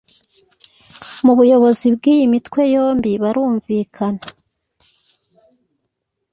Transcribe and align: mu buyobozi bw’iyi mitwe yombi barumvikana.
mu 1.25 1.33
buyobozi 1.39 1.85
bw’iyi 1.95 2.25
mitwe 2.33 2.61
yombi 2.73 3.11
barumvikana. 3.23 4.23